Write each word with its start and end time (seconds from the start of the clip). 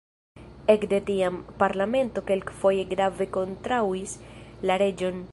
Ekde 0.73 0.99
tiam, 1.09 1.35
parlamento 1.59 2.23
kelkfoje 2.31 2.85
grave 2.93 3.27
kontraŭis 3.37 4.17
la 4.71 4.79
reĝon. 4.83 5.21